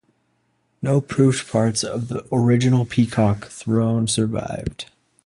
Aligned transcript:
No 0.81 0.99
proofed 0.99 1.47
parts 1.51 1.83
of 1.83 2.07
the 2.07 2.25
original 2.31 2.85
Peacock 2.85 3.49
Throne 3.49 4.07
survived. 4.07 4.87